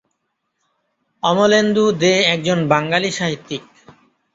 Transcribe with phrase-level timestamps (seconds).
[1.23, 3.63] অমলেন্দু দে একজন বাঙালি সাহিত্যিক।